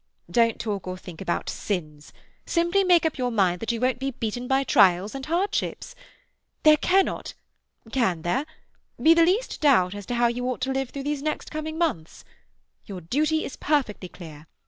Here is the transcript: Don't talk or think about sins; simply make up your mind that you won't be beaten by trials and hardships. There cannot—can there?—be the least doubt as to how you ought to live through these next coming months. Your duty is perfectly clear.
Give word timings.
Don't 0.31 0.57
talk 0.59 0.87
or 0.87 0.97
think 0.97 1.21
about 1.21 1.47
sins; 1.47 2.11
simply 2.47 2.83
make 2.83 3.05
up 3.05 3.19
your 3.19 3.29
mind 3.29 3.59
that 3.59 3.71
you 3.71 3.79
won't 3.79 3.99
be 3.99 4.09
beaten 4.09 4.47
by 4.47 4.63
trials 4.63 5.13
and 5.13 5.27
hardships. 5.27 5.93
There 6.63 6.77
cannot—can 6.77 8.23
there?—be 8.23 9.13
the 9.13 9.23
least 9.23 9.61
doubt 9.61 9.93
as 9.93 10.07
to 10.07 10.15
how 10.15 10.25
you 10.25 10.47
ought 10.49 10.61
to 10.61 10.71
live 10.71 10.89
through 10.89 11.03
these 11.03 11.21
next 11.21 11.51
coming 11.51 11.77
months. 11.77 12.25
Your 12.87 13.01
duty 13.01 13.45
is 13.45 13.55
perfectly 13.55 14.09
clear. 14.09 14.47